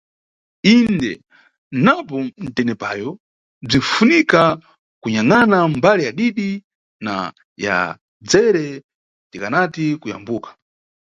Inde, 0.75 1.11
napo 1.85 2.15
nʼtenepoyo 2.45 3.09
bzinʼfunika 3.67 4.41
kunyangʼana 5.01 5.57
mbali 5.75 6.01
yadidi 6.07 6.49
na 7.05 7.13
yadzere 7.63 8.65
tikanati 9.29 9.83
Kuyambuka. 10.01 10.49